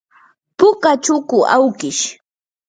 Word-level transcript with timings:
puka 0.57 0.91
chuku 1.03 1.37
awkish. 1.55 2.01